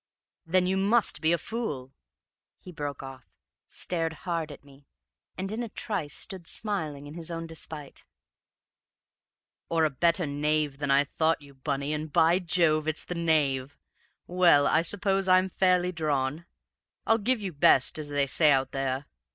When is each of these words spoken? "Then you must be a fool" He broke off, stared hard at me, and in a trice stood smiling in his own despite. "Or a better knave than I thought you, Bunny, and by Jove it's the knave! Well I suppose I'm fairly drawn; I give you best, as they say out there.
"Then 0.47 0.65
you 0.65 0.77
must 0.77 1.21
be 1.21 1.31
a 1.31 1.37
fool" 1.37 1.93
He 2.65 2.71
broke 2.71 3.03
off, 3.03 3.29
stared 3.67 4.13
hard 4.25 4.51
at 4.51 4.63
me, 4.63 4.87
and 5.37 5.51
in 5.51 5.61
a 5.61 5.69
trice 5.69 6.15
stood 6.15 6.47
smiling 6.47 7.05
in 7.05 7.13
his 7.13 7.29
own 7.29 7.45
despite. 7.45 8.03
"Or 9.69 9.85
a 9.85 9.91
better 9.91 10.25
knave 10.25 10.79
than 10.79 10.89
I 10.89 11.03
thought 11.03 11.43
you, 11.43 11.53
Bunny, 11.53 11.93
and 11.93 12.11
by 12.11 12.39
Jove 12.39 12.87
it's 12.87 13.03
the 13.05 13.13
knave! 13.13 13.77
Well 14.25 14.65
I 14.65 14.81
suppose 14.81 15.27
I'm 15.27 15.47
fairly 15.47 15.91
drawn; 15.91 16.47
I 17.05 17.17
give 17.17 17.39
you 17.39 17.53
best, 17.53 17.99
as 17.99 18.09
they 18.09 18.25
say 18.25 18.51
out 18.51 18.71
there. 18.71 19.05